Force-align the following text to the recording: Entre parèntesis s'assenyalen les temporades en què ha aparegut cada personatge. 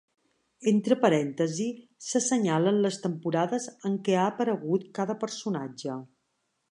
Entre 0.69 0.95
parèntesis 1.01 1.83
s'assenyalen 2.07 2.81
les 2.87 2.97
temporades 3.05 3.69
en 3.91 3.99
què 4.07 4.17
ha 4.23 4.27
aparegut 4.31 4.89
cada 5.01 5.17
personatge. 5.25 5.99